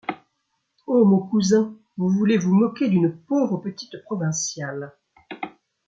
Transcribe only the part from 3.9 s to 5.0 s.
provinciale.